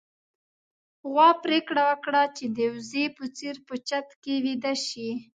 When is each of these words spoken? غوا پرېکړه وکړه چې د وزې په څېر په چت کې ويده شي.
غوا 1.11 1.29
پرېکړه 1.43 1.81
وکړه 1.89 2.23
چې 2.35 2.45
د 2.57 2.59
وزې 2.73 3.05
په 3.17 3.25
څېر 3.37 3.55
په 3.67 3.75
چت 3.87 4.07
کې 4.23 4.33
ويده 4.45 4.73
شي. 4.85 5.09